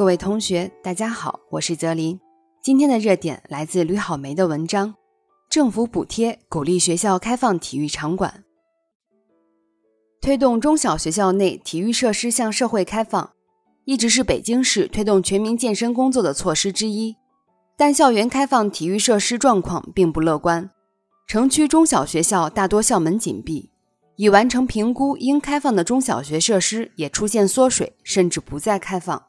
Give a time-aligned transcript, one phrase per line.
[0.00, 2.18] 各位同学，大家好，我是泽林。
[2.62, 4.94] 今天的热点来自吕好梅的文章：
[5.50, 8.42] 政府补贴鼓励学校开放体育场馆，
[10.22, 13.32] 推动中小学校内体育设施向社会开放，
[13.84, 17.14] 一直是北京市推动全民健身工作的措施之一。
[17.76, 20.70] 但校园开放体育设施状况并不乐观，
[21.26, 23.70] 城区中小学校大多校门紧闭，
[24.16, 29.26] 已完成评估应开放的中小学设施也出现缩水，甚至不再开放。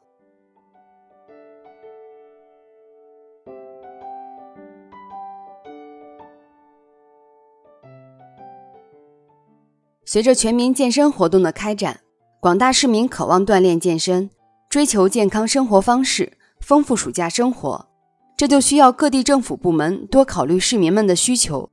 [10.12, 12.00] 随着全民健身活动的开展，
[12.38, 14.28] 广大市民渴望锻炼健身，
[14.68, 17.88] 追求健康生活方式，丰富暑假生活。
[18.36, 21.70] 这就需要各地政府部门多考虑市民们的需求，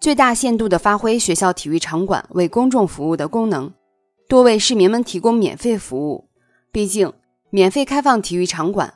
[0.00, 3.70] 最大限度地发挥学校体育场馆为公众服务的功能，
[4.26, 6.30] 多为市民们提供免费服务。
[6.72, 7.12] 毕竟，
[7.50, 8.94] 免费开放体育场馆，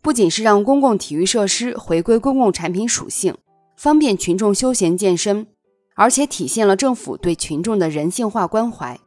[0.00, 3.36] 不仅是让公共体育设施回归公共产品属性，
[3.76, 5.48] 方便群众休闲健身，
[5.98, 8.98] 而且体现了政府对群众的人性化关怀。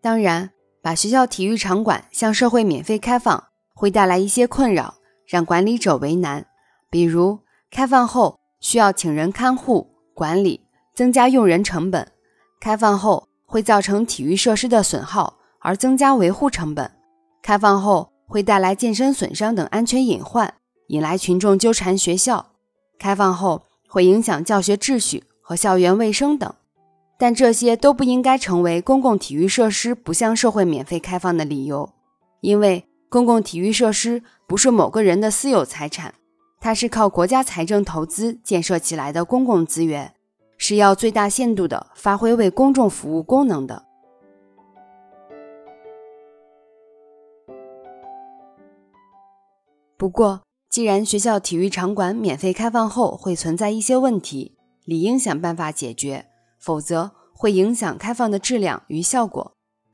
[0.00, 0.50] 当然。
[0.82, 4.94] 把学校体育场馆向社会免费开放，会带来一些困扰，
[5.26, 6.46] 让管理者为难。
[6.88, 7.38] 比如，
[7.70, 12.02] 开放后需要请人看护管理，增加用人成本；
[12.62, 16.86] 开放后会造成体育设施的损耗，而增加维护成本；
[17.42, 20.54] 开放后会带来健身损伤等安全隐患，
[20.86, 22.46] 引来群众纠缠学校；
[22.96, 26.54] 开放后会影响教学秩序和校园卫生等。
[27.18, 31.90] 但这些都不应该成为公共体育设施不向社会免费开放的理由，
[32.40, 36.14] 因为公共体育设施不是某个人的私有财产，
[36.60, 40.14] 它是靠国家财政投资建设起来的公共资源，
[40.56, 43.89] 是要最大限度的发挥为公众服务功能的。
[50.00, 50.40] 不过，
[50.70, 54.56] 既然学校体育场馆免费开放后会存在一些问题，
[54.86, 56.24] 理应想办法解决。
[56.58, 59.52] 否则会影响开放的质量与效果，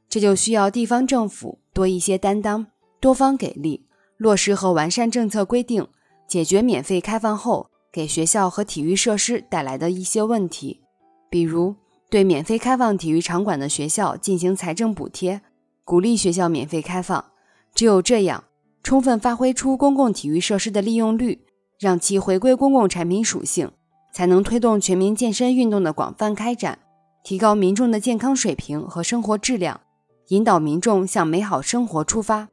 [0.09, 2.69] 这就需要地方政府多一些担当，
[3.01, 5.89] 多方给力，落实和完善政策规定，
[6.29, 10.83] 解决免费开放后给学校和体育设施带来的一些问题。
[11.29, 11.75] 比如，
[12.09, 15.41] 对免费开放体育场馆的学校进行财政补贴，
[15.85, 17.25] 鼓励学校免费开放。
[17.75, 18.45] 只有这样，
[18.87, 21.41] 充分发挥出公共体育设施的利用率，
[21.77, 23.73] 让其回归公共产品属性。
[24.13, 26.79] 才能推动全民健身运动的广泛开展，
[27.25, 29.81] 提高民众的健康水平和生活质量，
[30.29, 32.47] 引导民众向美好生活出发。